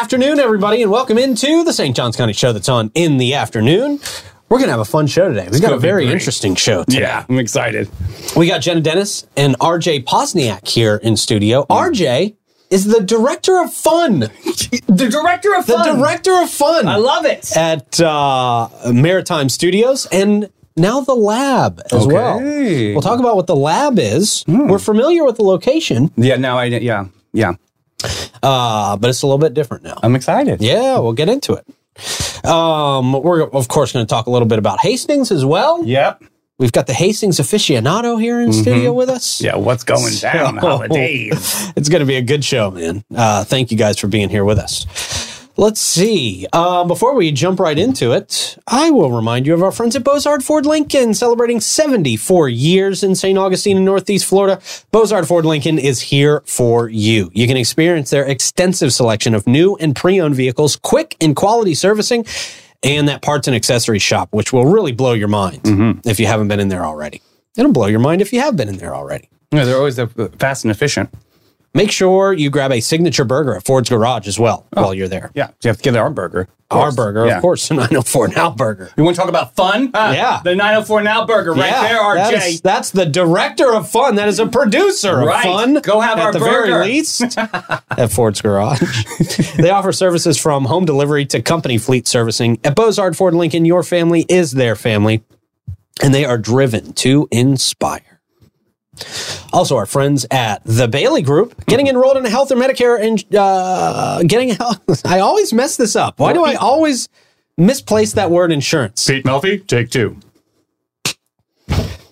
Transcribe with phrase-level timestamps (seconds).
[0.00, 1.94] afternoon, everybody, and welcome into the St.
[1.94, 4.00] Johns County show that's on in the afternoon.
[4.48, 5.46] We're going to have a fun show today.
[5.52, 6.14] We've got a very great.
[6.14, 7.00] interesting show today.
[7.02, 7.90] Yeah, I'm excited.
[8.34, 11.66] We got Jena Dennis and RJ Pozniak here in studio.
[11.68, 12.34] RJ
[12.70, 14.30] is the director of fun.
[14.86, 15.86] The director of fun.
[15.86, 17.54] The director of fun I love it.
[17.56, 22.40] at uh, Maritime Studios and now the lab as well.
[22.40, 24.44] We'll talk about what the lab is.
[24.48, 27.54] We're familiar with the location, Yeah, now I yeah yeah.
[28.42, 29.98] Uh, but it's a little bit different now.
[30.02, 30.60] I'm excited.
[30.60, 31.66] Yeah, we'll get into it.
[32.44, 35.84] Um, we're of course going to talk a little bit about Hastings as well.
[35.84, 36.22] Yep.
[36.58, 39.38] We've got the Hastings aficionado here in studio with us.
[39.38, 39.44] Mm-hmm.
[39.46, 39.56] Yeah.
[39.56, 40.58] What's going down?
[40.58, 41.72] Holidays.
[41.76, 43.02] It's going to be a good show, man.
[43.14, 44.84] Uh, thank you guys for being here with us.
[45.60, 46.46] Let's see.
[46.54, 50.02] Uh, before we jump right into it, I will remind you of our friends at
[50.02, 53.38] Bozard Ford Lincoln celebrating 74 years in St.
[53.38, 54.58] Augustine in Northeast Florida.
[54.90, 57.30] Bozard Ford Lincoln is here for you.
[57.34, 62.24] You can experience their extensive selection of new and pre-owned vehicles, quick and quality servicing,
[62.82, 65.60] and that parts and accessory shop, which will really blow your mind
[66.06, 67.20] if you haven't been in there already.
[67.58, 69.28] It'll blow your mind if you have been in there already.
[69.52, 70.06] Yeah, they're always uh,
[70.38, 71.12] fast and efficient.
[71.72, 75.30] Make sure you grab a signature burger at Ford's Garage as well while you're there.
[75.34, 76.48] Yeah, you have to get our burger.
[76.68, 77.36] Our burger, Yeah.
[77.36, 78.90] of course, the 904 Now burger.
[78.96, 79.90] You want to talk about fun?
[79.94, 80.40] Ah, Yeah.
[80.42, 82.48] The 904 Now burger right Yeah, there, RJ.
[82.54, 84.16] is- that's the director of fun.
[84.16, 85.46] That is a producer Right.
[85.46, 85.74] of fun.
[85.74, 86.72] Go have at our the burger.
[86.72, 88.82] very least at Ford's Garage.
[89.56, 92.58] they offer services from home delivery to company fleet servicing.
[92.64, 95.22] At Bozard Ford Lincoln, your family is their family,
[96.02, 98.09] and they are driven to inspire.
[99.52, 103.34] Also, our friends at the Bailey Group, getting enrolled in a health or Medicare and
[103.34, 105.04] uh, getting health.
[105.06, 106.20] I always mess this up.
[106.20, 107.08] Why do I always
[107.56, 109.06] misplace that word insurance?
[109.06, 110.18] Pete Melfi, take two.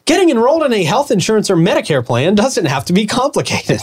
[0.09, 3.79] Getting enrolled in a health insurance or Medicare plan doesn't have to be complicated.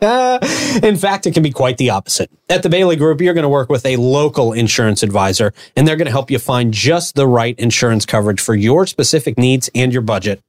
[0.00, 0.38] Wow.
[0.84, 2.30] in fact, it can be quite the opposite.
[2.48, 5.96] At the Bailey Group, you're going to work with a local insurance advisor, and they're
[5.96, 9.92] going to help you find just the right insurance coverage for your specific needs and
[9.92, 10.40] your budget.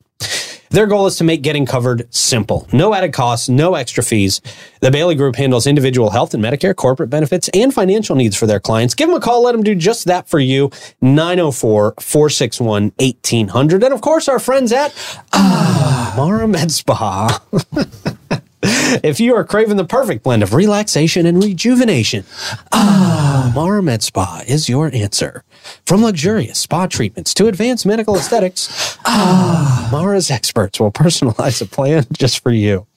[0.74, 2.68] Their goal is to make getting covered simple.
[2.74, 4.42] No added costs, no extra fees.
[4.80, 8.60] The Bailey Group handles individual health and Medicare, corporate benefits, and financial needs for their
[8.60, 8.96] clients.
[8.96, 9.44] Give them a call.
[9.44, 10.72] Let them do just that for you.
[11.00, 13.84] 904 461 1800.
[13.84, 14.96] And of course, our friends at
[15.32, 17.40] ah, Mara Med Spa.
[18.64, 22.26] if you are craving the perfect blend of relaxation and rejuvenation,
[22.72, 25.44] ah, Mara Med Spa is your answer.
[25.86, 32.06] From luxurious spa treatments to advanced medical aesthetics, ah, Mara's experts will personalize a plan
[32.14, 32.88] just for you.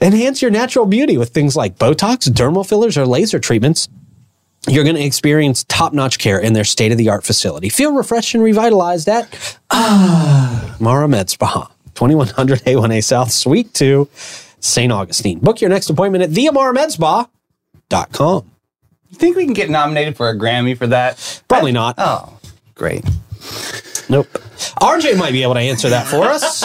[0.00, 3.88] Enhance your natural beauty with things like Botox, dermal fillers, or laser treatments.
[4.68, 7.68] You're going to experience top notch care in their state of the art facility.
[7.68, 14.08] Feel refreshed and revitalized at ah, Mara Med Spa, 2100 A1A South, Suite 2,
[14.60, 14.92] St.
[14.92, 15.40] Augustine.
[15.40, 18.51] Book your next appointment at theamaramedspa.com.
[19.12, 21.42] You think we can get nominated for a Grammy for that?
[21.46, 21.96] Probably not.
[21.98, 22.38] Oh,
[22.74, 23.04] great.
[24.08, 24.26] Nope.
[24.80, 26.64] RJ might be able to answer that for us.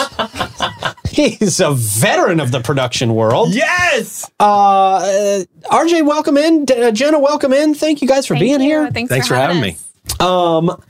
[1.10, 3.54] He's a veteran of the production world.
[3.54, 4.30] Yes.
[4.40, 6.64] Uh, RJ, welcome in.
[6.64, 7.74] D- uh, Jena, welcome in.
[7.74, 8.66] Thank you guys for Thank being you.
[8.66, 8.90] here.
[8.90, 9.76] Thanks, Thanks for having me.
[10.18, 10.82] Um,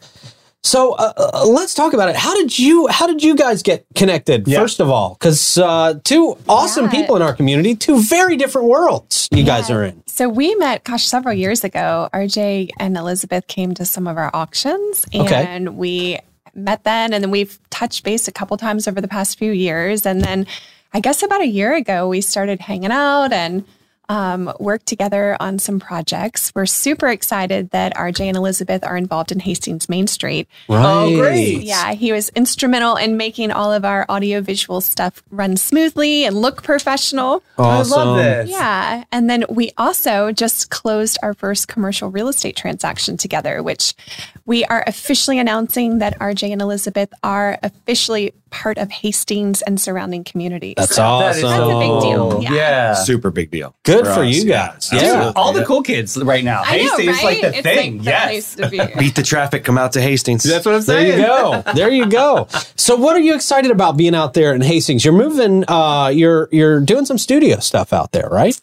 [0.63, 2.17] so uh, uh, let's talk about it.
[2.17, 4.47] How did you How did you guys get connected?
[4.49, 4.59] Yeah.
[4.59, 6.91] First of all, because uh, two awesome Yeah.
[6.91, 10.03] people in our community, two very different worlds you guys are in.
[10.07, 12.09] So we met, gosh, several years ago.
[12.13, 15.47] RJ and Elizabeth came to some of our auctions, Okay.
[15.49, 16.19] and we
[16.55, 20.05] met then, and then we've touched base a couple times over the past few years,
[20.05, 20.47] and then
[20.93, 23.65] I guess about a year ago we started hanging out and
[24.09, 26.53] um, worked together on some projects.
[26.55, 30.49] We're super excited that RJ and Elizabeth are involved in Hastings Main Street.
[30.69, 31.15] Right.
[31.15, 31.63] great.
[31.63, 36.63] Yeah, he was instrumental in making all of our audiovisual stuff run smoothly and look
[36.63, 37.43] professional.
[37.59, 37.93] Awesome.
[37.93, 38.51] I love this.
[38.51, 39.05] Yeah.
[39.13, 43.95] And then we also just closed our first commercial real estate transaction together, which
[44.47, 50.25] we are officially announcing that RJ and Elizabeth are officially part of Hastings and surrounding
[50.25, 50.75] communities.
[50.77, 51.27] That's So awesome.
[51.27, 52.43] That is That's a big deal.
[52.43, 52.53] Yeah.
[52.53, 52.95] Yeah.
[52.95, 53.75] Super big deal.
[53.85, 54.89] Good for, us, you guys.
[54.89, 55.33] Dude, Yeah.
[55.37, 56.63] all the cool kids right now.
[56.65, 57.25] I know, Hastings right?
[57.25, 57.97] like the it's thing.
[57.97, 58.55] Like the yes.
[58.55, 58.99] place to be.
[58.99, 60.43] Beat the traffic, come out to Hastings.
[60.45, 61.63] That's what I'm There you go.
[61.75, 62.49] There you go.
[62.77, 65.05] So, what are you excited about being out there in Hastings?
[65.05, 65.65] You're moving.
[65.69, 68.59] Uh, you're you're doing some studio stuff out there, right?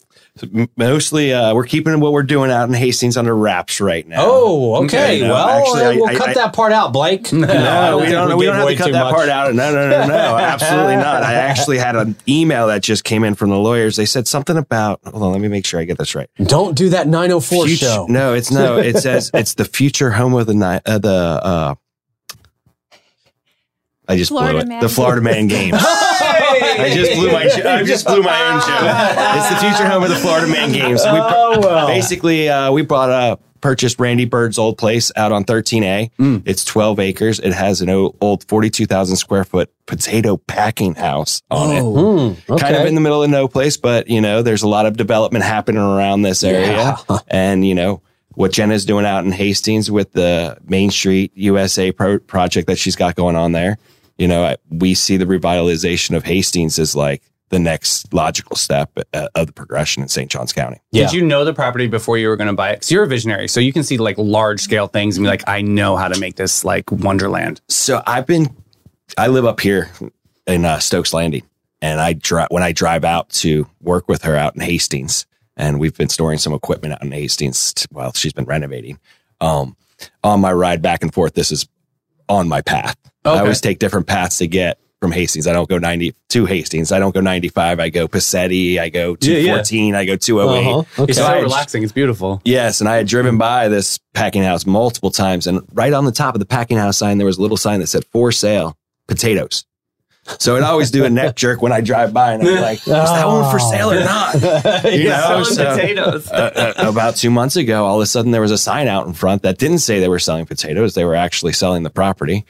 [0.76, 4.16] Mostly, uh, we're keeping what we're doing out in Hastings under wraps right now.
[4.20, 5.16] Oh, okay.
[5.16, 7.32] Okay, no, well, actually, we'll I- cut I- that part out, Blake.
[7.32, 8.36] No, No, we don't.
[8.36, 9.14] We don't have to cut that much.
[9.14, 9.54] part out.
[9.54, 11.22] No, no, no, no, absolutely not.
[11.22, 13.96] I actually had an email that just came in from the lawyers.
[13.96, 15.00] They said something about.
[15.04, 16.28] Hold on, let me make sure I get this right.
[16.42, 18.06] Don't do that 904 Future- show.
[18.08, 18.78] No, it's no.
[18.78, 20.82] It says it's the future home of the night.
[20.86, 21.74] Uh, the uh,
[24.08, 24.68] I just Florida blew it.
[24.68, 24.80] Man.
[24.80, 25.76] The Florida Man Games.
[25.80, 27.42] I just blew my.
[27.42, 29.38] I just blew my own show.
[29.38, 31.02] It's the future home of the Florida Man Games.
[31.02, 31.86] We Oh, well.
[31.88, 36.10] basically uh, we bought a purchased Randy Bird's old place out on 13A.
[36.20, 36.42] Mm.
[36.44, 37.40] It's 12 acres.
[37.40, 41.80] It has an old 42,000 square foot potato packing house on it.
[41.80, 42.62] Hmm, okay.
[42.62, 44.96] Kind of in the middle of no place, but you know, there's a lot of
[44.96, 46.96] development happening around this area.
[47.08, 47.18] Yeah.
[47.28, 48.02] And you know,
[48.34, 52.94] what Jena's doing out in Hastings with the Main Street USA pro- project that she's
[52.94, 53.78] got going on there.
[54.18, 59.28] You know, we see the revitalization of Hastings as like the next logical step uh,
[59.34, 60.30] of the progression in St.
[60.30, 60.80] Johns County.
[60.90, 61.04] Yeah.
[61.04, 62.76] Did you know the property before you were going to buy it?
[62.76, 65.44] Because you're a visionary, so you can see like large scale things and be like,
[65.46, 67.60] I know how to make this like Wonderland.
[67.68, 68.54] So I've been,
[69.16, 69.90] I live up here
[70.46, 71.44] in uh, Stokes Landing,
[71.80, 75.26] and I drive when I drive out to work with her out in Hastings,
[75.56, 78.98] and we've been storing some equipment out in Hastings t- while she's been renovating.
[79.40, 79.76] Um,
[80.24, 81.68] on my ride back and forth, this is
[82.28, 82.96] on my path.
[83.26, 85.46] I always take different paths to get from Hastings.
[85.46, 86.90] I don't go 90 to Hastings.
[86.90, 87.80] I don't go 95.
[87.80, 88.78] I go Pacetti.
[88.78, 89.62] I go Yeah, yeah.
[89.62, 89.94] 214.
[89.94, 90.66] I go 208.
[90.68, 91.02] Uh-huh.
[91.02, 91.10] Okay.
[91.10, 91.82] It's so relaxing.
[91.82, 92.40] It's beautiful.
[92.44, 96.12] Yes, and I had driven by this packing house multiple times, and right on the
[96.12, 98.76] top of the packing house sign, there was a little sign that said "For sale
[99.06, 99.64] potatoes."
[100.38, 102.84] So it always do a neck jerk when I drive by, and I'm like, "Is
[102.86, 104.34] that one for sale or not?"
[104.92, 106.30] You know, Selling so- potatoes.
[106.30, 109.06] uh, uh, about two months ago, all of a sudden there was a sign out
[109.06, 112.44] in front that didn't say they were selling potatoes; they were actually selling the property,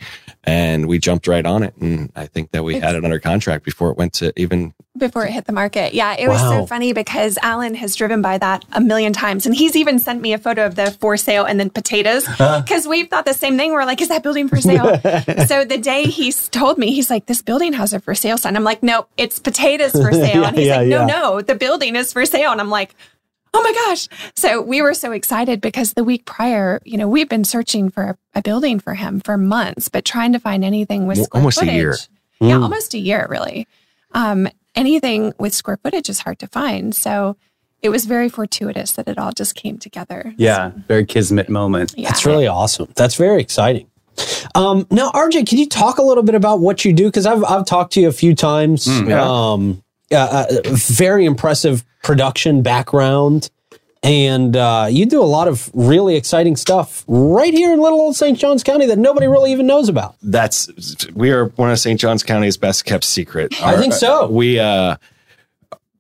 [0.45, 1.75] and we jumped right on it.
[1.77, 4.73] And I think that we had it under contract before it went to even.
[4.97, 5.93] before it hit the market.
[5.93, 6.61] Yeah, it was Wow.
[6.61, 10.23] so funny because Alan has driven by that a million times and he's even sent
[10.23, 13.59] me a photo of the for sale and then potatoes because we've thought the same
[13.59, 13.73] thing.
[13.73, 14.99] We're like, is that building for sale?
[15.47, 18.57] so the day he told me, he's like, this building has a for sale sign.
[18.57, 20.43] I'm like, nope, it's potatoes for sale.
[20.43, 21.07] Yeah, and he's yeah, like, no, yeah.
[21.07, 22.53] no, the building is for sale.
[22.53, 22.95] And I'm like,
[23.55, 24.09] oh my gosh.
[24.35, 28.03] So we were so excited because the week prior, you know, we've been searching for
[28.05, 31.41] a, a building for him for months, but trying to find anything with Well, square
[31.41, 31.75] almost a footage.
[31.75, 31.97] year.
[32.41, 33.67] Yeah, almost a year, really.
[34.13, 36.95] Um, anything with square footage is hard to find.
[36.95, 37.37] So
[37.81, 40.35] it was very fortuitous that it all just came together.
[40.37, 41.95] Yeah, very kismet moment.
[41.97, 42.09] Yeah.
[42.09, 42.93] That's really awesome.
[42.95, 43.89] That's very exciting.
[44.55, 47.07] Um, now, RJ, can you talk a little bit about what you do?
[47.07, 48.87] Because I've I've talked to you a few times.
[48.87, 49.23] yeah.
[49.23, 49.83] Um,
[50.13, 53.51] uh, uh, very impressive production background,
[54.03, 58.15] and uh, you do a lot of really exciting stuff right here in little old
[58.15, 58.39] St.
[58.39, 60.15] Johns County that nobody really even knows about.
[60.23, 60.69] That's
[61.15, 61.99] we are one of St.
[61.99, 63.61] Johns County's best kept secret.
[63.63, 64.29] I think so.
[64.29, 64.97] We uh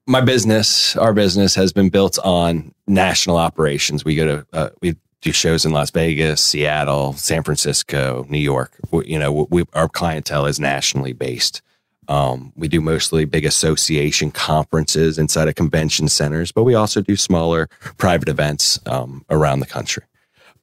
[0.06, 4.04] my business, our business has been built on national operations.
[4.04, 8.76] We go to uh, we do shows in Las Vegas, Seattle, San Francisco, New York.
[8.90, 11.62] We, you know, we, our clientele is nationally based.
[12.08, 17.16] Um, we do mostly big association conferences inside of convention centers, but we also do
[17.16, 17.68] smaller
[17.98, 20.04] private events um, around the country.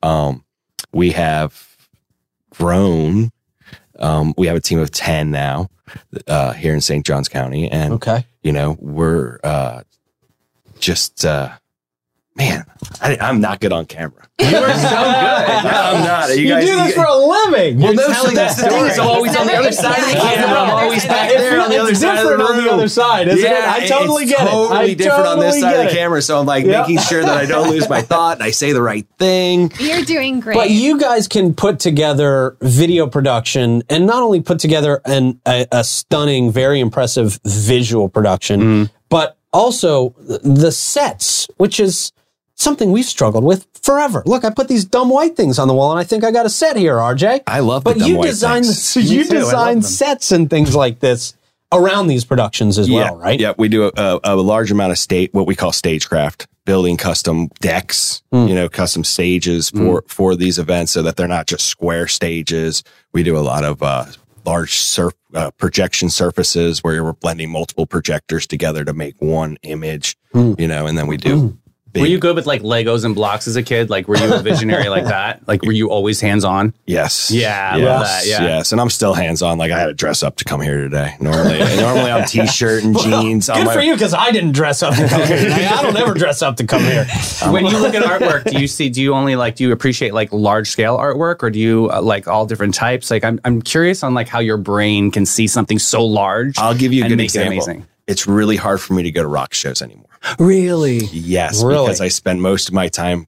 [0.01, 0.45] Um,
[0.93, 1.75] we have
[2.51, 3.31] grown.
[3.99, 5.69] Um, we have a team of 10 now
[6.27, 7.05] uh, here in St.
[7.05, 7.69] Johns County.
[7.69, 8.25] And, Okay.
[8.41, 9.81] you know, we're uh,
[10.79, 11.49] just, uh,
[12.35, 12.65] man,
[13.01, 14.27] I, I'm not good on camera.
[14.39, 14.89] You are so good.
[14.89, 16.29] I'm not.
[16.29, 17.79] You, You, guys, do this you- for a living.
[17.79, 18.85] well, You're no, so that's the thing.
[18.85, 19.07] It's story.
[19.07, 20.59] always on the other side of the camera.
[20.59, 22.57] I'm always back It's- there on the it's other side of the different room.
[22.59, 23.63] on the other side, isn't it?
[23.63, 24.49] I totally it's get it.
[24.51, 26.21] totally I different on this side of the camera.
[26.21, 26.81] So I'm like Yeah.
[26.81, 29.71] making sure that I don't lose my thought and I say the right thing.
[29.79, 30.55] You're doing great.
[30.55, 35.67] But you guys can put together video production and not only put together an, a,
[35.71, 38.93] a stunning, very impressive visual production, mm-hmm.
[39.09, 42.11] but also the sets, which is
[42.55, 44.23] something we've struggled with forever.
[44.25, 46.45] Look, I put these dumb white things on the wall and I think I got
[46.45, 47.41] a set here, RJ.
[47.47, 48.63] I love But you design
[48.95, 49.23] you.
[49.25, 51.33] Design sets and things like this
[51.71, 53.39] around these productions as well, right?
[53.39, 56.97] Yeah, we do a, a, a large amount of state, what we call stagecraft, building
[56.97, 58.47] custom decks, Hmm.
[58.47, 62.83] you know, custom stages for for these events, so that they're not just square stages.
[63.11, 64.05] We do a lot of uh,
[64.45, 70.15] large surf uh, projection surfaces where we're blending multiple projectors together to make one image,
[70.31, 70.53] Hmm.
[70.59, 71.57] you know, and then we do.
[71.93, 73.91] Big, Were you good with like Legos and blocks as a kid?
[73.91, 75.47] Like, were you a visionary like that?
[75.47, 76.73] Like, were you always hands on?
[76.87, 77.29] Yes.
[77.29, 78.41] Yeah, I yes, love that, yeah.
[78.41, 78.71] Yes.
[78.71, 79.59] And I'm still hands on.
[79.59, 81.15] Like I had to dress up to come here today.
[81.19, 83.47] Normally, normally I'm t-shirt and jeans.
[83.47, 85.69] on Good my, for you because I didn't dress up to come here.
[85.71, 87.05] I don't ever dress up to come here.
[87.49, 88.89] when you look at artwork, do you see?
[88.89, 89.55] Do you only like?
[89.55, 93.11] Do you appreciate like large scale artwork, or do you uh, like all different types?
[93.11, 96.57] Like, I'm I'm curious on like how your brain can see something so large.
[96.57, 97.69] I'll give you a good example.
[97.69, 97.83] It.
[98.07, 100.07] It's really hard for me to go to rock shows anymore.
[100.39, 100.99] Really?
[101.11, 101.85] Yes, Really?
[101.85, 103.27] because I spend most of my time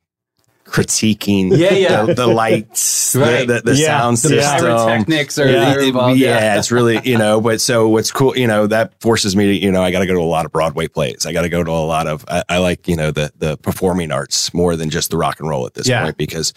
[0.66, 2.06] critiquing Yeah, yeah.
[2.06, 3.48] The, the lights, Right.
[3.48, 4.66] the, the, the Yeah, sound the system.
[4.66, 5.76] Pyrotechnics are Yeah.
[5.76, 9.46] they're yeah, it's really, you know, but so what's cool, you know, that forces me
[9.46, 11.26] to, you know, I got to go to a lot of Broadway plays.
[11.26, 13.58] I got to go to a lot of, I, I like, you know, the, the
[13.58, 16.02] performing arts more than just the rock and roll at this Yeah.
[16.04, 16.52] point because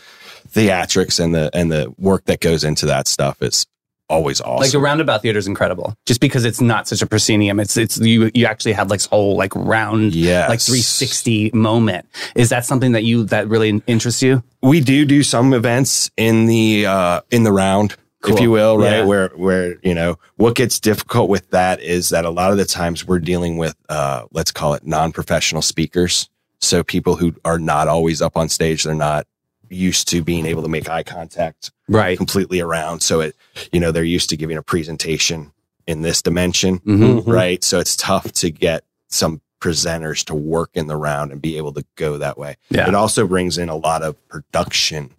[0.48, 3.66] theatrics and the, and the work that goes into that stuff is
[4.08, 4.62] always awesome.
[4.62, 7.60] Like the roundabout theater is incredible, just because it's not such a proscenium.
[7.60, 10.48] It's it's you you actually have like this whole like round, Yes.
[10.48, 12.06] like 360 moment.
[12.34, 14.42] Is that something that you that really interests you?
[14.62, 17.94] we do do some events in the uh in the round
[18.26, 19.04] if you will right Yeah.
[19.04, 22.64] where where you know what gets difficult with that is that a lot of the
[22.64, 26.28] times we're dealing with uh let's call it non-professional speakers
[26.60, 29.28] so people who are not always up on stage they're not
[29.70, 32.16] used to being able to make eye contact Right.
[32.18, 33.00] completely around.
[33.00, 33.36] So it
[33.72, 35.52] you know they're used to giving a presentation
[35.86, 37.62] in this dimension hmm right?
[37.64, 41.72] So it's tough to get some presenters to work in the round and be able
[41.72, 42.56] to go that way.
[42.70, 42.86] Yeah.
[42.88, 45.14] it also brings in a lot of production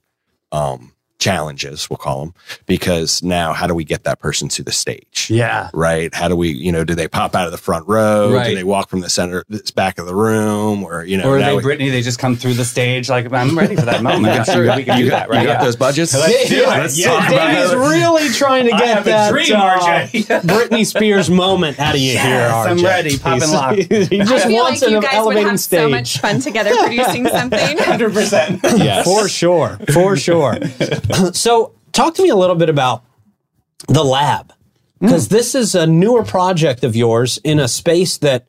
[0.52, 2.34] um, challenges, we'll call them,
[2.66, 5.28] because now how do we get that person to the stage?
[5.30, 5.70] Yeah.
[5.74, 6.14] Right?
[6.14, 8.34] How do we, you know, do they pop out of the front row?
[8.34, 8.50] Right.
[8.50, 10.84] Do they walk from the center, this back of the room?
[10.84, 11.90] Or, you know, Or are they we- Brittany?
[11.90, 14.34] They just come through the stage like I'm ready for that moment.
[14.34, 15.42] I'm you sure got, we can you do got- that, right?
[15.42, 15.64] you got Yeah.
[15.66, 16.14] those budgets?
[16.16, 16.68] Let's do it.
[16.68, 17.08] Let's Yeah.
[17.08, 17.78] talk about it.
[17.78, 19.60] really trying to get that dream, uh,
[20.48, 22.70] Britney Spears moment out of you Yes, here, RJ.
[22.80, 23.18] I'm ready.
[23.18, 23.76] Pop and lock.
[23.76, 25.80] he I just feel wants like you an guys would elevating have stage.
[25.82, 27.78] so much fun together producing something.
[27.80, 28.60] Hundred percent.
[28.64, 29.04] Yes.
[29.06, 29.78] For sure.
[29.94, 30.56] For sure.
[31.34, 33.04] so, talk to me a little bit about
[33.88, 34.54] the lab
[35.00, 38.48] because this is a newer project of yours in a space that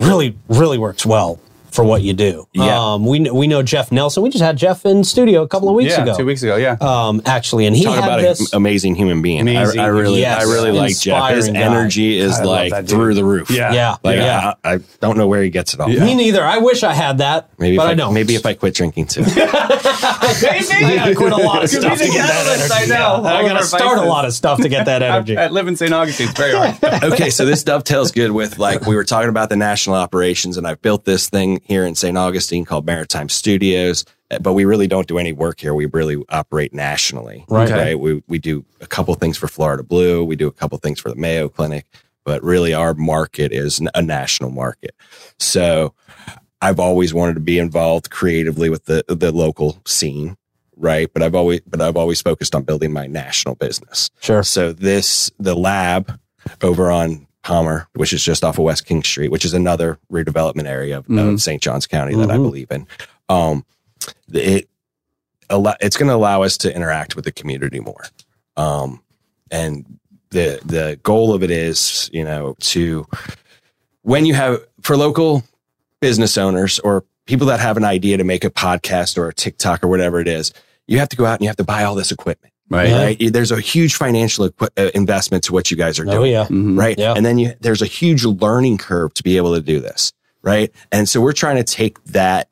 [0.00, 1.40] really, really works well
[1.76, 2.48] for what you do.
[2.54, 2.94] Yeah.
[2.94, 4.22] Um, we, we know Jeff Nelson.
[4.22, 6.16] We just had Jeff in studio a couple of weeks Yeah, ago.
[6.16, 6.56] two weeks ago.
[6.56, 6.76] Yeah.
[6.80, 8.40] Um, actually, and he Talk had about this.
[8.52, 9.40] an amazing human being.
[9.42, 10.40] Amazing I, I really, Yes.
[10.40, 11.30] I really like Jeff.
[11.32, 11.58] His guy.
[11.58, 13.50] energy is I like through the roof.
[13.50, 13.72] Yeah.
[13.74, 13.96] yeah.
[14.02, 14.54] Like yeah.
[14.64, 15.88] I, I don't know where he gets it all.
[15.88, 16.42] Me neither.
[16.42, 18.14] I wish I had that, Maybe but if I, I, don't.
[18.14, 19.22] maybe if I quit drinking too.
[19.26, 22.72] I gotta quit a lot of stuff to get that energy.
[22.72, 23.24] I know.
[23.24, 25.36] I gotta start a lot of stuff to get that energy.
[25.36, 25.92] I live in St.
[25.92, 26.28] Augustine.
[26.28, 27.04] It's very hard.
[27.12, 30.66] okay, so this dovetails good with like we were talking about the national operations, and
[30.66, 32.16] I've built this thing here in St.
[32.16, 34.04] Augustine called Maritime Studios.
[34.30, 35.74] uh, But we really don't do any work here.
[35.74, 37.68] We really operate nationally, Right.
[37.68, 37.78] Okay.
[37.88, 38.00] Right.
[38.00, 40.24] We we do a couple things for Florida Blue.
[40.24, 41.86] We do a couple things for the Mayo Clinic,
[42.24, 44.94] but really our market is a national market.
[45.38, 45.92] So
[46.62, 50.36] I've always wanted to be involved creatively with the the local scene,
[50.76, 51.08] right?
[51.12, 54.10] But I've always but I've always focused on building my national business.
[54.20, 54.42] Sure.
[54.42, 56.18] So this the lab
[56.62, 60.66] over on Palmer, which is just off of West King Street, which is another redevelopment
[60.66, 61.34] area of, Mhm.
[61.34, 61.62] of St.
[61.62, 62.42] Johns County that I Mhm.
[62.42, 62.88] believe in.
[63.28, 63.64] Um,
[64.32, 64.68] it
[65.80, 68.04] it's going to allow us to interact with the community more.
[68.56, 69.00] Um,
[69.52, 69.84] and
[70.30, 73.06] the the goal of it is, you know, to
[74.02, 75.44] when you have for local
[76.00, 79.84] business owners or people that have an idea to make a podcast or a TikTok
[79.84, 80.52] or whatever it is,
[80.88, 82.52] you have to go out and you have to buy all this equipment.
[82.68, 82.88] Right.
[82.88, 83.02] Yeah.
[83.04, 83.32] Right.
[83.32, 86.46] There's a huge financial equi- uh, investment to what you guys are doing Oh yeah.
[86.46, 86.76] Mhm.
[86.78, 86.98] right?
[86.98, 87.12] Yeah.
[87.14, 90.72] And then you, there's a huge learning curve to be able to do this, right?
[90.90, 92.48] And so we're trying to take that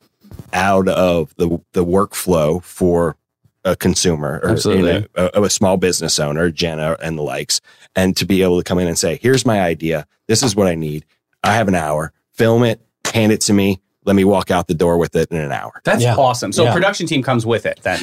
[0.52, 3.16] out of the the workflow for
[3.64, 4.92] a consumer or Absolutely.
[4.92, 7.60] you know, a, a small business owner, Jena and the likes,
[7.96, 10.06] and to be able to come in and say, "Here's my idea.
[10.28, 11.04] This is what I need.
[11.42, 12.12] I have an hour.
[12.32, 12.80] Film it,
[13.12, 13.80] hand it to me.
[14.04, 16.16] Let me walk out the door with it in an hour." That's Yeah.
[16.16, 16.52] awesome.
[16.52, 16.72] So Yeah.
[16.72, 18.00] production team comes with it then.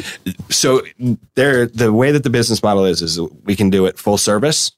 [0.50, 0.82] so
[1.36, 4.72] there the way that the business model is is we can do it full service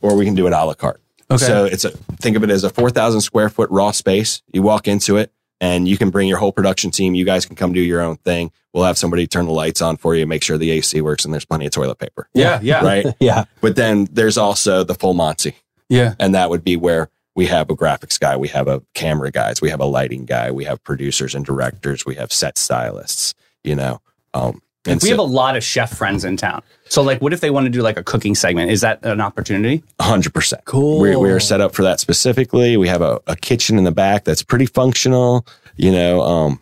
[0.00, 1.44] or we can do it a la carte Okay.
[1.44, 4.88] so it's a think of it as a 4000 square foot raw space you walk
[4.88, 7.80] into it and you can bring your whole production team you guys can come do
[7.80, 10.70] your own thing we'll have somebody turn the lights on for you make sure the
[10.70, 12.58] ac works and there's plenty of toilet paper Yeah.
[12.62, 12.84] Yeah.
[12.84, 13.44] right Yeah.
[13.60, 15.54] but then there's also the full monty
[15.88, 16.14] Yeah.
[16.18, 17.10] and that would be where
[17.40, 20.50] we have a graphics guy, we have a camera guys, we have a lighting guy,
[20.50, 24.02] we have producers and directors, we have set stylists, you know.
[24.34, 26.60] Um, and we so- have a lot of chef friends in town.
[26.90, 28.70] So like what if they want to do like a cooking segment?
[28.70, 29.82] Is that an opportunity?
[29.98, 30.66] hundred percent.
[30.66, 31.00] Cool.
[31.00, 32.76] We're, we're set up for that specifically.
[32.76, 35.46] We have a, a kitchen in the back that's pretty functional.
[35.76, 36.60] You know, um,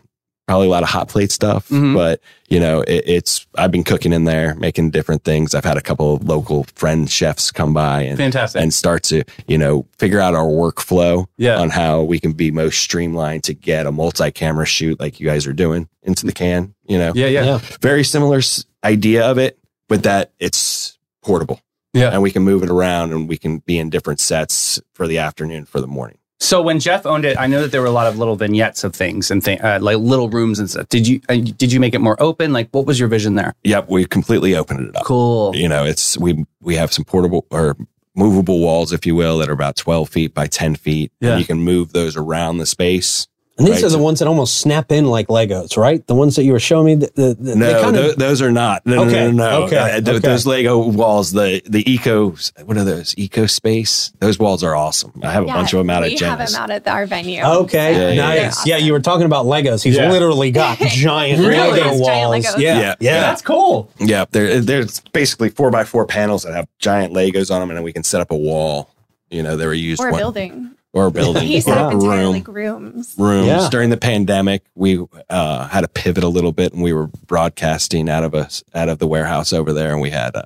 [0.49, 1.95] probably a lot of hot plate stuff, Mhm.
[1.95, 5.55] but you know, it, it's I've been cooking in there, making different things.
[5.55, 8.63] I've had a couple of local friend chefs come by and Fantastic.
[8.63, 11.59] and start to you know figure out our workflow Yeah.
[11.61, 15.47] on how we can be most streamlined to get a multi-camera shoot like you guys
[15.47, 16.75] are doing into the can.
[16.87, 17.45] You know, yeah, yeah.
[17.45, 17.61] Yeah.
[17.83, 18.41] very similar
[18.83, 21.61] idea of it, but that it's portable
[21.93, 22.09] Yeah.
[22.11, 25.19] and we can move it around and we can be in different sets for the
[25.19, 26.17] afternoon for the morning.
[26.41, 28.85] So when Jeff owned it, I know that there were a lot of little vignettes
[28.85, 30.89] of things and th- uh, like little rooms and stuff.
[30.89, 32.53] Did you uh, did you make it more open?
[32.53, 33.55] Like what was your vision there?
[33.65, 35.05] Yep, we completely opened it up.
[35.05, 35.55] Cool.
[35.57, 37.77] You know, it's we we have some portable or
[38.15, 41.13] movable walls, if you will, that are about twelve feet by ten feet.
[41.21, 41.33] Yeah.
[41.33, 43.27] And you can move those around the space
[43.59, 46.07] And these Right, are the ones that almost snap in like Legos, right?
[46.07, 46.95] The ones that you were showing me.
[46.95, 48.87] The, the, the, they No, kind of- tho- those are not.
[48.87, 49.63] No, Okay, no, no, no.
[49.65, 50.19] okay, Uh, th- okay.
[50.21, 53.15] Those Lego walls, the the eco, what are those?
[53.19, 54.13] Eco space.
[54.21, 55.13] Those walls are awesome.
[55.25, 57.43] I have a bunch of them out we at have them out at our venue.
[57.43, 58.65] Okay, Yeah, yeah, nice.
[58.67, 58.77] yeah.
[58.77, 59.83] Yeah, you were talking about Legos.
[59.83, 60.09] He's Yeah.
[60.11, 61.57] literally got giant Really?
[61.81, 62.45] Lego Giant walls.
[62.47, 62.59] Legos.
[62.59, 63.21] Yeah, Yeah, yeah.
[63.23, 63.91] That's cool.
[63.99, 67.77] Yeah, there, there's basically four by four panels that have giant Legos on them, and
[67.77, 68.91] then we can set up a wall.
[69.31, 70.71] You know, they were used Or a one- building.
[70.93, 72.33] Or a building He set or up entire room.
[72.33, 73.15] like rooms.
[73.19, 73.69] rooms Yeah.
[73.71, 74.63] during the pandemic.
[74.75, 78.63] We uh, had to pivot a little bit, and we were broadcasting out of us
[78.75, 80.43] out of the warehouse over there, and we had, uh,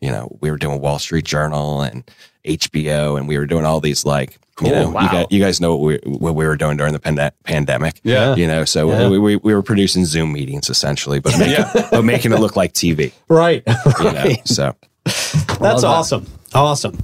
[0.00, 2.02] you know, we were doing Wall Street Journal and
[2.44, 4.38] HBO, and we were doing all these like.
[4.60, 4.70] You Cool.
[4.70, 5.02] know, Wow.
[5.02, 8.00] you, guys, you guys know what we, what we were doing during the pande- pandemic.
[8.04, 8.36] Yeah.
[8.36, 9.08] You know, so Yeah.
[9.08, 12.72] we, we, we were producing Zoom meetings essentially, but making, but making it look like
[12.72, 13.12] TV.
[13.28, 13.64] Right.
[13.98, 14.46] You know, right.
[14.46, 15.84] so That's done.
[15.86, 16.26] awesome.
[16.54, 16.98] Awesome.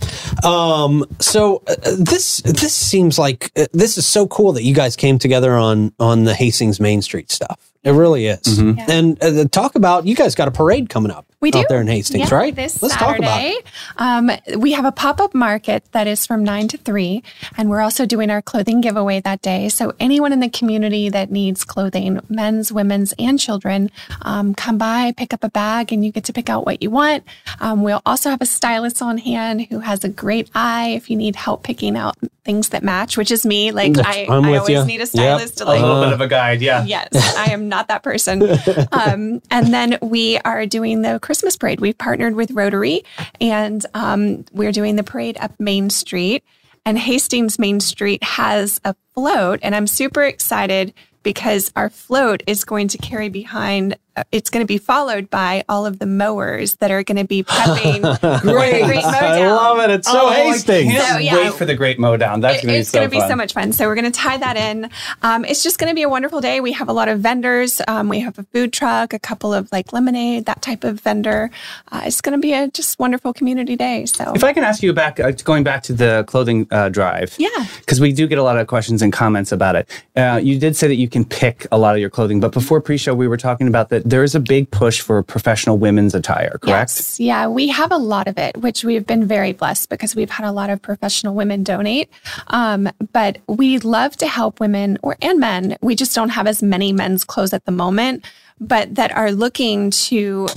[0.45, 4.97] Um, so uh, this this seems like uh, this is so cool that you guys
[4.97, 7.73] came together on on the Hastings Main Street stuff.
[7.83, 8.40] It really is.
[8.42, 8.78] Mm-hmm.
[8.78, 8.87] Yeah.
[8.88, 11.81] And uh, talk about you guys got a parade coming up We do out there
[11.81, 12.55] in Hastings, Yeah, right?
[12.55, 14.47] This Let's Saturday, talk about it.
[14.55, 17.23] Um, we have a pop up market that is from nine to three,
[17.57, 19.71] and we're also doing our clothing giveaway that day.
[19.71, 25.15] So anyone in the community that needs clothing, men's, women's, and children, um, come by,
[25.17, 27.25] pick up a bag, and you get to pick out what you want.
[27.59, 31.17] Um, we'll also have a stylist on hand who has a great eye if you
[31.17, 33.71] need help picking out things that match, which is me.
[33.71, 34.85] Like I, I'm I always ya.
[34.85, 35.09] need a Yep.
[35.09, 36.61] stylist to like A little bit of a guide.
[36.63, 36.85] Yeah.
[36.85, 38.43] Yes, I am not that person.
[38.93, 41.79] um, and then we are doing the Christmas parade.
[41.79, 43.05] We've partnered with Rotary,
[43.41, 46.43] and um, we're doing the parade up Main Street.
[46.85, 52.65] And Hastings Main Street has a float, and I'm super excited because our float is
[52.65, 53.97] going to carry behind.
[54.17, 57.25] Uh, It's going to be followed by all of the mowers that are going to
[57.25, 58.02] be prepping.
[58.43, 58.85] Great.
[58.85, 59.90] Great mow I love it.
[59.90, 60.93] It's so Oh, I Hastings.
[60.93, 61.35] can't So, yeah.
[61.37, 62.40] wait for the great mow down.
[62.40, 63.73] That's It- going to be it's so going to be so much fun.
[63.73, 64.90] So we're going to tie that in.
[65.23, 66.61] Um, it's just going to be a wonderful day.
[66.61, 67.81] We have a lot of vendors.
[67.88, 71.50] Um, we have a food truck, a couple of like lemonade, that type of vendor.
[71.93, 74.07] Uh, it's going to be a just wonderful community day.
[74.07, 77.35] So If I can ask you back, uh, going back to the clothing uh, drive.
[77.38, 77.49] Yeah.
[77.81, 79.88] Because we do get a lot of questions and comments about it.
[80.17, 82.81] Uh, you did say that you can pick a lot of your clothing, but before
[82.81, 86.14] pre show, we were talking about that there is a big push for professional women's
[86.14, 86.90] attire, correct?
[86.90, 87.21] Yes.
[87.21, 90.47] Yeah, we have a lot of it, which we've been very blessed because we've had
[90.47, 92.11] a lot of professional women donate.
[92.49, 95.76] Um, but we love to help women or and men.
[95.83, 98.25] We just don't have as many men's clothes at the moment,
[98.61, 100.49] but that are looking to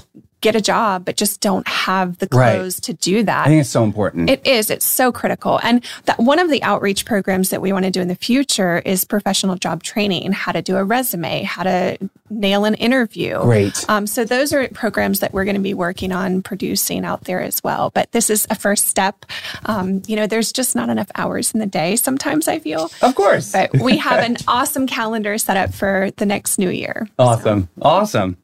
[0.43, 2.58] get a job but just don't have the Right.
[2.58, 3.45] clothes to do that.
[3.47, 4.29] I think it's so important.
[4.29, 4.69] It is.
[4.69, 5.60] It's so critical.
[5.63, 8.79] And that one of the outreach programs that we want to do in the future
[8.86, 11.97] is professional job training, how to do a resume, how to
[12.29, 13.39] nail an interview.
[13.41, 13.86] Great.
[13.89, 17.41] Um, so those are programs that we're going to be working on producing out there
[17.41, 17.89] as well.
[17.93, 19.25] But this is a first step.
[19.65, 21.95] Um, you know, there's just not enough hours in the day.
[21.95, 22.91] Sometimes I feel.
[23.01, 23.51] of course.
[23.51, 27.08] But we have an awesome calendar set up for the next new year.
[27.19, 27.69] awesome.
[27.82, 28.38] Awesome.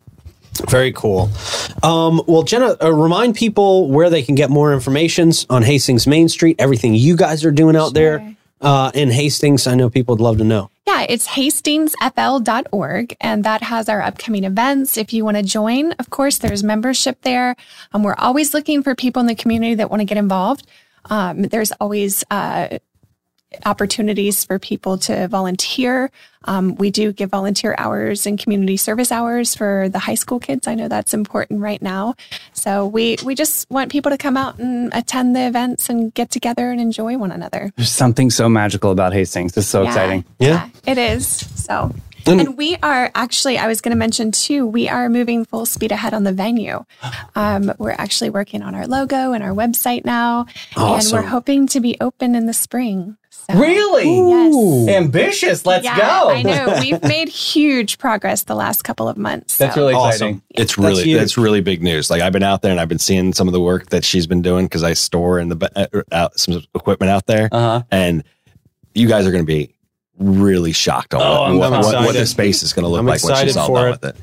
[0.68, 1.30] Very cool.
[1.84, 6.30] Um, well, Jena, uh, remind people where they can get more information on Hastings Main
[6.30, 9.68] Street, everything you guys are doing out there uh, in Hastings.
[9.68, 10.70] I know people would love to know.
[10.88, 14.98] Yeah, it's hastingsfl.org, and that has our upcoming events.
[14.98, 17.56] If you want to join, of course, there's membership there.
[17.94, 20.66] Um, we're always looking for people in the community that want to get involved.
[21.06, 22.80] Um, there's always uh,
[23.66, 26.12] opportunities for people to volunteer.
[26.46, 30.68] Um, we do give volunteer hours and community service hours for the high school kids.
[30.68, 32.16] I know that's important right now.
[32.54, 36.32] So we we just want people to come out and attend the events and get
[36.32, 37.72] together and enjoy one another.
[37.76, 39.58] There's something so magical about Hastings.
[39.58, 39.88] It's so Yeah.
[39.90, 40.26] exciting.
[40.40, 40.70] Yeah.
[40.86, 41.28] it is.
[41.56, 41.94] So,
[42.26, 45.92] and we are actually, I was going to mention too, we are moving full speed
[45.92, 46.86] ahead on the venue.
[47.36, 51.80] Um, we're actually working on our logo and our website now, and we're hoping to
[51.80, 53.18] be open in the spring.
[53.52, 54.86] So, Really?
[54.88, 54.96] Yes.
[54.96, 55.66] Ambitious.
[55.66, 56.30] Let's yeah, go.
[56.30, 56.78] I know.
[56.82, 59.58] We've made huge progress the last couple of months.
[59.58, 60.12] That's so- really Awesome.
[60.28, 60.42] exciting.
[60.52, 61.20] It's That's really huge.
[61.20, 62.10] that's really big news.
[62.10, 64.28] Like I've been out there and I've been seeing some of the work that she's
[64.28, 67.84] been doing because I store in the uh, out some equipment out there, Uh-huh.
[67.92, 68.24] and
[68.94, 69.74] you guys are going to be
[70.20, 73.06] really shocked on Oh, what, what, what, what the space is going to look I'm
[73.06, 73.92] like when she's all done it.
[73.92, 74.16] with it.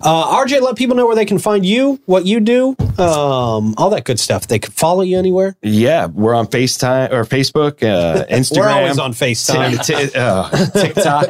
[0.00, 3.90] Uh, RJ, let people know where they can find you, what you do, um, all
[3.90, 4.46] that good stuff.
[4.46, 5.56] They can follow you anywhere.
[5.62, 8.58] Yeah, we're on FaceTime or Facebook, uh, Instagram.
[8.58, 9.84] We're always on FaceTime.
[9.84, 11.26] T- t- uh, TikTok.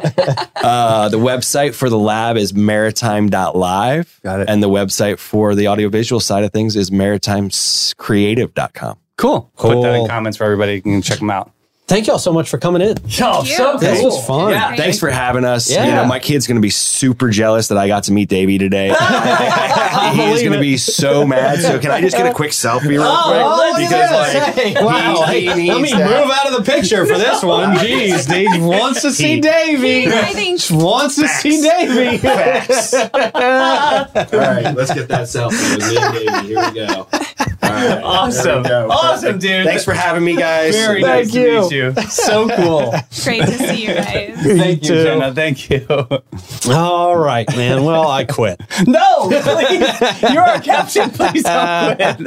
[0.63, 4.19] uh, the website for the lab is maritime.live.
[4.23, 4.49] Got it.
[4.49, 8.97] And the website for the audiovisual side of things is maritimecreative.com.
[9.17, 9.51] Cool.
[9.57, 10.75] Put that in comments for everybody.
[10.75, 11.51] You can check them out.
[11.89, 12.95] Thank y'all so much for coming in.
[13.21, 13.55] Oh, you.
[13.55, 14.51] so This was fun.
[14.51, 14.75] Yeah.
[14.75, 15.71] Thanks for having us.
[15.71, 15.87] Yeah.
[15.87, 18.59] You know, my kid's going to be super jealous that I got to meet Davey
[18.59, 18.89] today.
[18.89, 21.59] He's believe going to be so mad.
[21.59, 23.89] So can I just get a quick selfie real Oh, quick?
[23.89, 24.81] look at this.
[24.81, 25.23] Wow.
[25.25, 27.75] he- he Hey, let me needs move out of the picture for this one.
[27.77, 30.07] Jeez, Dave wants to see Davey.
[30.07, 32.27] I think Wants to see Davey.
[32.29, 33.19] All
[34.39, 36.47] right, let's get that selfie with me and Davey.
[36.47, 37.07] Here we go.
[37.79, 38.63] All right, Awesome.
[38.63, 38.91] there we go.
[38.91, 39.65] Awesome, dude.
[39.65, 40.75] Thanks for having me, guys.
[40.75, 41.45] Very Thank nice you.
[41.45, 41.93] to meet you.
[42.09, 42.91] So cool.
[43.23, 44.35] great to see you guys.
[44.43, 45.03] Thank you, too.
[45.03, 45.33] Jena.
[45.33, 45.85] Thank you.
[46.71, 47.83] All right, man.
[47.83, 48.59] Well, I quit.
[48.87, 50.31] No, please.
[50.31, 51.09] You're our captain.
[51.11, 52.19] Please don't quit.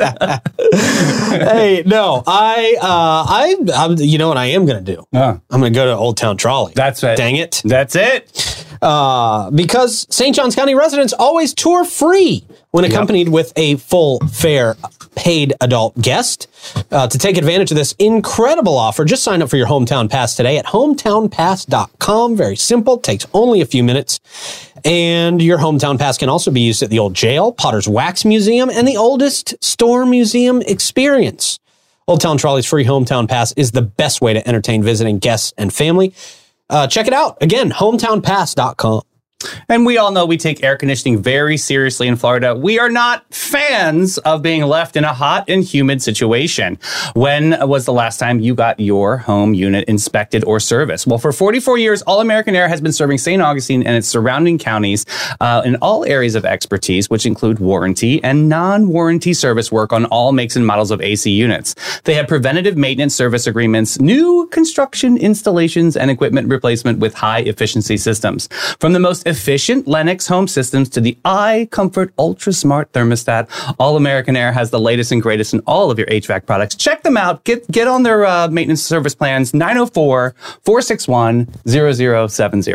[0.72, 2.86] hey, no, I, uh,
[3.28, 5.06] I, I'm, you know what I am going to do?
[5.12, 6.72] Uh, I'm going to go to Old Town Trolley.
[6.74, 7.16] that's it.
[7.16, 7.62] Dang it.
[7.64, 8.51] That's it.
[8.82, 10.34] Uh, because St.
[10.34, 14.76] Johns County residents always tour free when accompanied with a full fare
[15.14, 16.48] paid adult guest.
[16.90, 20.34] Uh, to take advantage of this incredible offer, just sign up for your hometown pass
[20.34, 22.36] today at hometownpass.com.
[22.36, 24.18] Very simple, takes only a few minutes.
[24.84, 28.68] And your hometown pass can also be used at the old jail, Potter's Wax Museum,
[28.68, 31.60] and the oldest store museum experience.
[32.08, 35.72] Old Town Trolley's free hometown pass is the best way to entertain visiting guests and
[35.72, 36.12] family.
[36.72, 37.36] Uh, check it out.
[37.42, 39.02] Again, hometownpass.com.
[39.68, 42.54] And we all know we take air conditioning very seriously in Florida.
[42.54, 46.78] We are not fans of being left in a hot and humid situation.
[47.14, 51.06] When was the last time you got your home unit inspected or serviced?
[51.06, 53.42] Well, for 44 years, All American Air has been serving St.
[53.42, 55.04] Augustine and its surrounding counties
[55.40, 60.04] uh, in all areas of expertise, which include warranty and non warranty service work on
[60.06, 61.74] all makes and models of AC units.
[62.04, 67.96] They have preventative maintenance service agreements, new construction installations, and equipment replacement with high efficiency
[67.96, 68.48] systems.
[68.80, 74.36] From the most efficient Lennox home systems to the iComfort Ultra Smart thermostat, All American
[74.36, 76.74] Air has the latest and greatest in all of your HVAC products.
[76.74, 77.42] Check them out.
[77.44, 82.74] Get get on their uh, maintenance service plans 904 461 0070.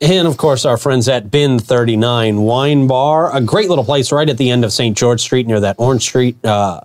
[0.00, 4.28] And of course, our friends at Bin 39 Wine Bar, a great little place right
[4.28, 4.96] at the end of St.
[4.96, 6.44] George Street near that Orange Street.
[6.44, 6.80] Uh,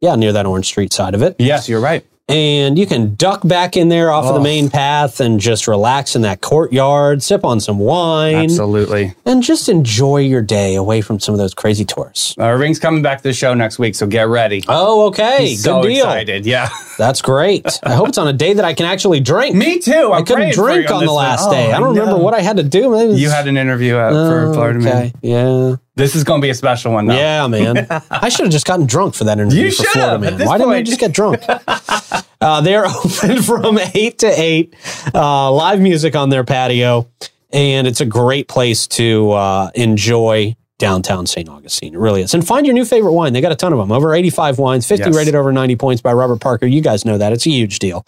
[0.00, 1.36] yeah, near that Orange Street side of it.
[1.38, 2.04] Yes, you're right.
[2.28, 6.14] And you can duck back in there off of the main path and just relax
[6.14, 9.12] in that courtyard, sip on some wine, Absolutely.
[9.26, 12.34] and just enjoy your day away from some of those crazy tours.
[12.38, 14.62] Uh, Ring's coming back to the show next week, so get ready.
[14.68, 15.56] Oh, okay.
[15.56, 15.96] so Good deal.
[16.06, 16.46] excited.
[16.46, 16.70] Yeah.
[16.96, 17.66] That's great.
[17.82, 19.56] I hope it's on a day that I can actually drink.
[19.56, 20.12] Me too.
[20.12, 21.72] I'm I couldn't drink you on the last Oh, day.
[21.72, 22.90] I don't remember what I had to do.
[22.90, 25.12] Was- You had an interview out for Oh, Florida Man.
[25.22, 25.76] Yeah.
[25.94, 27.14] This is going to be a special one, though.
[27.16, 27.86] Yeah, man.
[28.10, 30.46] I should have just gotten drunk for that interview You for Florida Man.
[30.46, 31.42] Why didn't I just get drunk?
[32.40, 34.74] uh, they're open from 8 to 8,
[35.14, 37.08] uh, live music on their patio,
[37.52, 41.48] and it's a great place to uh, enjoy downtown St.
[41.48, 41.94] Augustine.
[41.94, 42.32] It really is.
[42.34, 43.34] And find your new favorite wine.
[43.34, 43.92] They got a ton of them.
[43.92, 45.14] Over 85 wines, 50 Yes.
[45.16, 46.66] rated over 90 points by Robert Parker.
[46.66, 47.32] You guys know that.
[47.32, 48.04] It's a huge deal.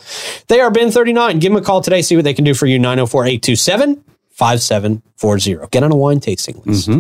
[0.49, 1.39] They are Bin 39.
[1.39, 2.03] Give them a call today.
[2.03, 2.79] See what they can do for you.
[2.81, 5.69] 904 827 5740.
[5.71, 6.91] Get on a wine tasting list.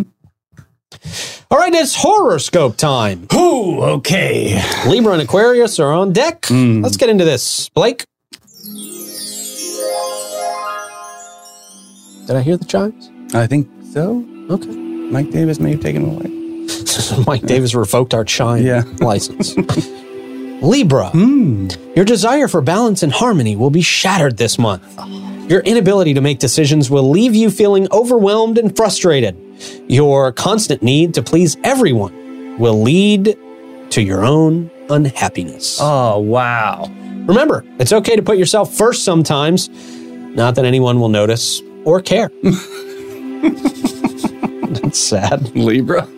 [1.51, 3.27] All right, it's horoscope time.
[3.35, 4.63] Ooh, okay.
[4.87, 6.47] Libra and Aquarius are on deck.
[6.47, 6.83] Hmm.
[6.83, 7.69] Let's get into this.
[7.71, 8.05] Blake?
[12.27, 13.11] Did I hear the chimes?
[13.35, 14.25] I think so.
[14.51, 14.69] Okay.
[14.71, 16.31] Mike Davis may have taken away.
[17.27, 18.83] Mike Davis revoked our chime Yeah.
[19.01, 19.55] license.
[20.63, 24.83] Libra, your desire for balance and harmony will be shattered this month.
[25.51, 29.37] Your inability to make decisions will leave you feeling overwhelmed and frustrated.
[29.89, 33.37] Your constant need to please everyone will lead
[33.91, 35.79] to your own unhappiness.
[35.81, 36.91] Oh, wow.
[37.27, 39.69] Remember, it's okay to put yourself first sometimes.
[39.69, 42.31] Not that anyone will notice or care.
[44.73, 45.55] That's sad.
[45.55, 46.09] Libra.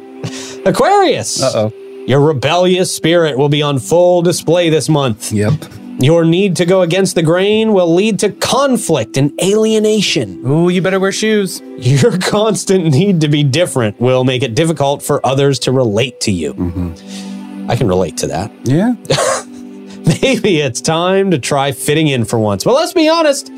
[0.65, 1.43] Aquarius.
[1.43, 1.73] Uh-oh.
[2.07, 5.33] Your rebellious spirit will be on full display this month.
[5.33, 5.55] Yep.
[5.99, 10.47] Your need to go against the grain will lead to conflict and alienation.
[10.47, 11.63] Ooh, you better wear shoes.
[11.79, 16.33] Your constant need to be different will make it difficult for others to relate to
[16.33, 16.53] you.
[16.55, 17.71] Mm-hmm.
[17.71, 18.53] I can relate to that.
[18.65, 18.95] Yeah.
[20.23, 22.63] Maybe it's time to try fitting in for once.
[22.63, 23.51] But let's be honest,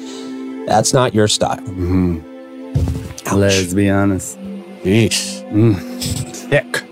[0.67, 1.59] that's not your style.
[1.59, 3.27] Mm-hmm.
[3.27, 3.35] Ouch.
[3.35, 4.39] Let's be honest.
[4.85, 5.43] Yeesh.
[5.51, 5.77] Mm.
[6.49, 6.88] Thick.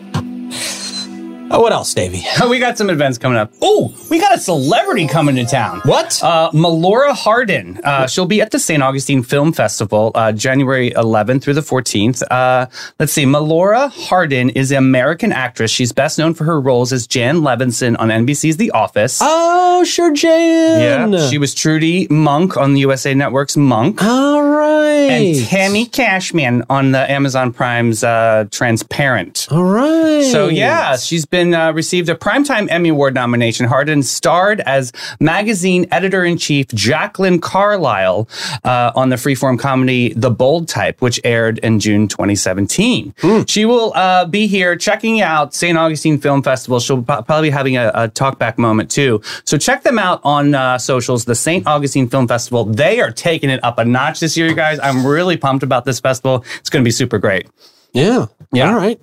[1.57, 2.23] Oh, what else, Davey?
[2.51, 3.51] we got some events coming up.
[3.62, 5.81] Oh, we got a celebrity coming to town.
[5.87, 6.23] What?
[6.23, 7.81] Uh, Melora Hardin.
[7.83, 8.83] Uh, she'll be at the St.
[8.83, 12.23] Augustine Film Festival uh, January 11th through the 14th.
[12.31, 12.66] Uh,
[13.01, 13.25] let's see.
[13.25, 15.71] Melora Hardin is an American actress.
[15.71, 19.21] She's best known for her roles as Jan Levinson on NBC's The Office.
[19.23, 21.14] oh, sure, Jan.
[21.14, 21.27] yeah.
[21.31, 24.03] She was Trudy Monk on the USA Network's Monk.
[24.05, 24.87] All right.
[25.11, 29.49] And Tammy Cashman on the Amazon Prime's uh, Transparent.
[29.51, 30.25] All right.
[30.25, 33.67] So yeah, she's been uh, received a Primetime Emmy Award nomination.
[33.67, 38.29] Hardin starred as magazine editor in chief Jacqueline Carlyle
[38.65, 43.15] uh, on the freeform comedy The Bold Type, which aired in June 2017.
[43.47, 45.77] She will uh, be here checking out St.
[45.77, 46.81] Augustine Film Festival.
[46.81, 49.21] She'll probably be having a, a talkback moment too.
[49.45, 51.25] So check them out on uh, socials.
[51.25, 51.67] The St.
[51.67, 52.65] Augustine Film Festival.
[52.65, 54.79] They are taking it up a notch this year, you guys.
[54.83, 56.45] I'm really pumped about this festival.
[56.59, 57.49] It's going to be super great.
[57.93, 58.27] Yeah.
[58.53, 58.69] Yeah.
[58.69, 59.01] All right.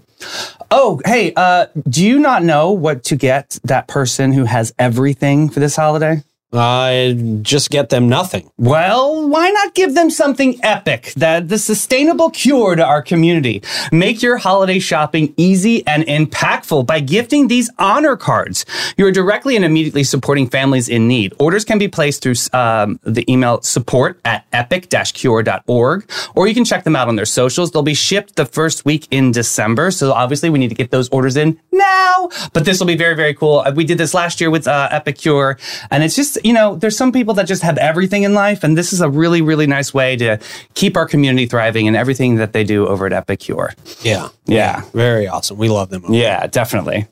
[0.71, 5.49] Oh, hey, uh, do you not know what to get that person who has everything
[5.49, 6.23] for this holiday?
[6.53, 8.49] I just get them nothing.
[8.57, 13.63] Well, why not give them something epic, that the sustainable cure to our community?
[13.91, 18.65] Make your holiday shopping easy and impactful by gifting these honor cards.
[18.97, 21.33] You are directly and immediately supporting families in need.
[21.39, 26.83] Orders can be placed through um, the email support at epic-cure.org, or you can check
[26.83, 27.71] them out on their socials.
[27.71, 31.09] They'll be shipped the first week in December, so obviously we need to get those
[31.09, 32.29] orders in now.
[32.53, 33.59] But this will be very, very cool.
[33.65, 35.57] Uh, We did this last year with uh, Epic Cure,
[35.89, 38.77] and it's just, you know, there's some people that just have everything in life, and
[38.77, 40.39] this is a really, really nice way to
[40.73, 43.73] keep our community thriving and everything that they do over at Epic Cure.
[44.01, 44.29] Yeah.
[44.45, 44.82] Yeah.
[44.93, 45.58] Very awesome.
[45.58, 46.06] We love them.
[46.10, 47.08] Yeah, definitely.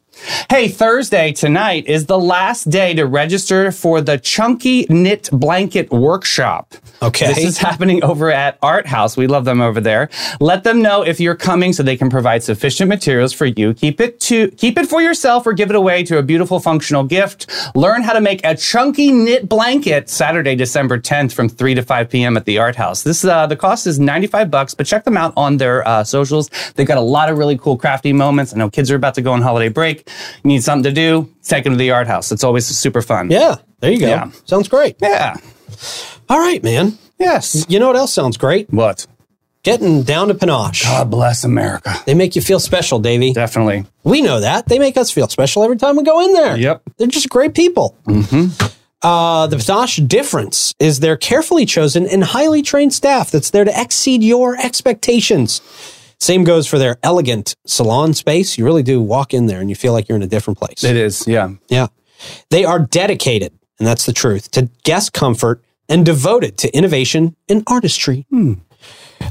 [0.50, 6.76] Hey, Thursday tonight is the last day to register for the Chunky Knit Blanket Workshop.
[7.02, 7.28] Okay.
[7.28, 9.18] This is happening over at Art House.
[9.18, 10.10] We love them over there.
[10.40, 13.74] Let them know if you're coming so they can provide sufficient materials for you.
[13.74, 17.04] Keep it to keep it for yourself or give it away to a beautiful functional
[17.04, 17.50] gift.
[17.74, 22.10] Learn how to make a chunky knit blanket Saturday, December 10th from 3 to 5
[22.10, 22.38] p.m.
[22.38, 23.02] at the Art House.
[23.02, 26.50] This uh, the cost is 95 bucks, but check them out on their uh, socials.
[26.76, 28.54] They've got a lot of really cool crafty moments.
[28.54, 30.08] I know kids are about to go on holiday break.
[30.44, 32.32] You need something to do, take them to the Art House.
[32.32, 33.30] It's always super fun.
[33.30, 33.56] Yeah.
[33.80, 34.08] There you go.
[34.08, 34.32] Yeah.
[34.46, 34.96] Sounds great.
[35.02, 35.36] Yeah.
[36.30, 36.98] All right, man.
[37.20, 37.66] Yes.
[37.70, 38.70] You know what else sounds great?
[38.72, 39.08] What?
[39.64, 40.84] Getting down to Panache.
[40.84, 41.94] God bless America.
[42.06, 43.32] They make you feel special, Davey.
[43.34, 43.86] Definitely.
[44.04, 44.68] We know that.
[44.68, 46.58] They make us feel special every time we go in there.
[46.58, 46.82] Yep.
[46.98, 47.96] They're just great people.
[49.04, 53.82] Uh, the Panache difference is their carefully chosen and highly trained staff that's there to
[53.82, 55.62] exceed your expectations.
[56.22, 58.56] Same goes for their elegant salon space.
[58.56, 60.84] You really do walk in there and you feel like you're in a different place.
[60.84, 61.28] It is.
[61.28, 61.50] Yeah.
[61.68, 61.88] Yeah.
[62.52, 67.64] They are dedicated, and that's the truth, to guest comfort and devoted to innovation and
[67.66, 68.28] artistry.
[68.30, 68.54] Hmm.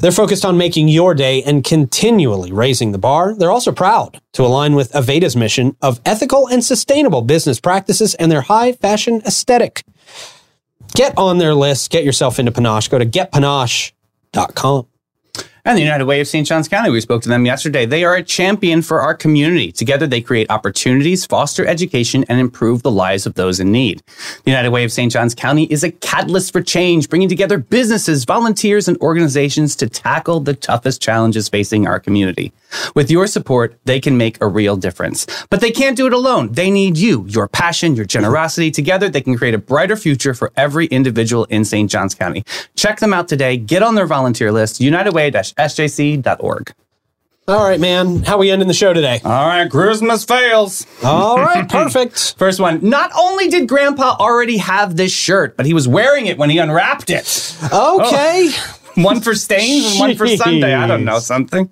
[0.01, 3.37] They're focused on making your day and continually raising the bar.
[3.37, 8.33] They're also proud to align with Aveda's mission of ethical and sustainable business practices and
[8.33, 9.85] their high fashion aesthetic.
[10.95, 12.89] Get on their list, get yourself into Panache.
[12.89, 14.87] Go to getpanache.com.
[15.71, 16.45] And the United Way of St.
[16.45, 17.87] Johns County, we spoke to them yesterday.
[17.87, 19.71] They are a champion for our community.
[19.71, 24.03] Together, they create opportunities, foster education, and improve the lives of those in need.
[24.43, 25.13] The United Way of St.
[25.13, 30.41] Johns County is a catalyst for change, bringing together businesses, volunteers, and organizations to tackle
[30.41, 32.53] the toughest challenges facing our community.
[32.95, 35.27] With your support, they can make a real difference.
[35.51, 36.53] But they can't do it alone.
[36.53, 38.71] They need you, your passion, your generosity.
[38.71, 41.91] Together, they can create a brighter future for every individual in St.
[41.91, 42.45] Johns County.
[42.77, 43.57] Check them out today.
[43.57, 46.75] Get on their volunteer list, unitedway-sjc.org.
[47.49, 48.23] All right, man.
[48.23, 49.21] How we ending the show today?
[49.25, 50.87] All right, Christmas fails.
[51.03, 52.37] All right, perfect.
[52.39, 52.79] First one.
[52.89, 56.59] Not only did Grandpa already have this shirt, but he was wearing it when he
[56.59, 57.57] unwrapped it.
[57.65, 57.71] Okay.
[57.73, 58.77] Oh.
[59.03, 60.75] One for stains and one for Sunday.
[60.75, 61.71] I don't know something.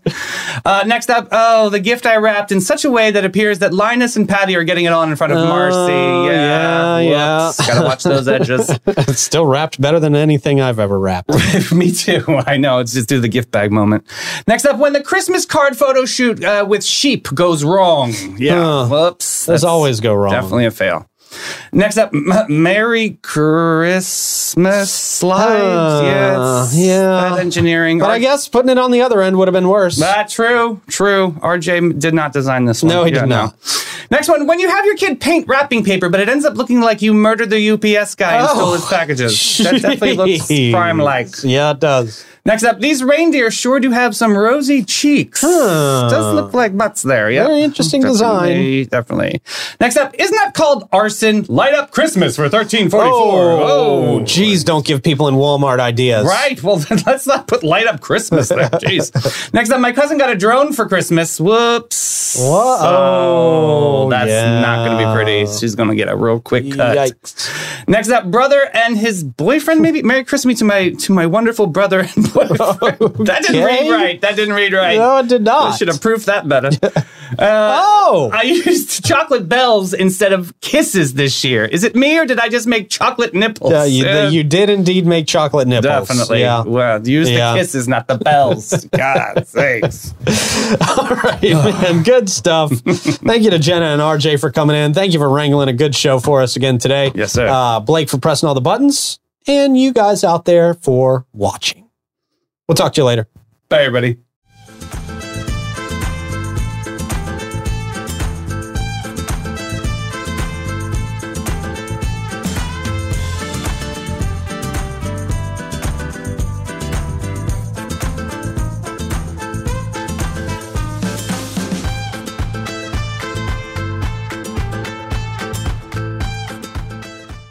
[0.65, 3.73] Uh, next up, oh, the gift I wrapped in such a way that appears that
[3.75, 5.93] Linus and Patty are getting it on in front of Marcy.
[5.93, 7.47] yeah, yeah.
[7.47, 7.67] whoops.
[7.67, 8.71] Gotta watch those edges.
[8.87, 11.31] it's still wrapped better than anything I've ever wrapped.
[11.73, 12.25] Me too.
[12.47, 12.79] I know.
[12.79, 14.05] It's just do the gift bag moment.
[14.47, 18.13] Next up, when the Christmas card photo shoot uh, with sheep goes wrong.
[18.37, 18.67] Yeah.
[18.67, 19.47] Uh, Whoops.
[19.47, 20.33] Those always go wrong.
[20.33, 21.08] Definitely a fail.
[21.73, 26.05] Next up, M- Merry Christmas slides.
[26.05, 26.77] Yes.
[26.77, 27.31] yeah.
[27.31, 27.99] That engineering.
[27.99, 30.01] But I guess putting it on the other end would have been worse.
[30.03, 31.33] Ah, true, true.
[31.43, 32.93] RJ did not design this one.
[32.93, 33.55] No, he did not.
[34.11, 34.47] Next one.
[34.47, 37.13] When you have your kid paint wrapping paper, but it ends up looking like you
[37.13, 39.59] murdered the UPS guy and Oh, stole his packages.
[39.59, 41.29] That definitely looks prime like.
[41.43, 42.25] Yeah, it does.
[42.49, 45.43] Next up, these reindeer sure do have some rosy cheeks.
[45.43, 46.09] Huh.
[46.09, 47.31] Does look like butts there.
[47.31, 47.47] Yeah.
[47.47, 49.43] Very interesting definitely, Definitely.
[49.81, 51.45] Next up, isn't that called arson?
[51.51, 53.43] Light up Christmas for thirteen forty four.
[53.53, 53.61] Oh.
[53.69, 56.25] oh, geez, don't give people in Walmart ideas.
[56.25, 56.61] Right.
[56.63, 58.61] Well, let's not put light up Christmas there.
[58.71, 59.53] Jeez.
[59.53, 61.39] Next up, my cousin got a drone for Christmas.
[61.39, 62.39] Whoops.
[62.39, 64.05] Whoa.
[64.05, 64.61] So that's Yeah.
[64.63, 65.53] not going to be pretty.
[65.53, 66.97] She's going to get a real quick cut.
[66.97, 67.89] Yikes.
[67.89, 69.83] Next up, brother and his boyfriend.
[69.83, 72.38] Maybe Merry Christmas to my to my wonderful brother and boyfriend.
[72.49, 73.65] That didn't Okay.
[73.65, 74.21] read right.
[74.21, 74.97] That didn't read right.
[74.99, 75.73] No, it did not.
[75.73, 76.71] I should have proofed that better.
[77.39, 81.65] oh, I used chocolate bells instead of kisses this year.
[81.65, 83.73] Is it me or did I just make chocolate nipples?
[83.73, 85.85] uh, you, Uh, you did indeed make chocolate nipples.
[86.09, 86.41] Definitely.
[86.41, 86.63] Yeah.
[86.65, 87.53] Well, use Yeah.
[87.53, 88.85] the kisses, not the bells.
[88.97, 90.15] God sakes.
[90.89, 92.03] All right, man.
[92.03, 92.71] Good stuff.
[92.73, 94.95] Thank you to Jena and RJ for coming in.
[94.95, 97.13] Thank you for wrangling a good show for us again today.
[97.15, 97.47] Yes, sir.
[97.49, 101.88] Uh, Blake for pressing all the buttons, and you guys out there for watching.
[102.69, 103.27] We'll talk to you later.
[103.71, 104.19] Bye, everybody.